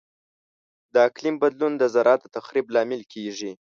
[0.93, 3.51] د اقلیم بدلون د زراعت د تخریب لامل کیږي.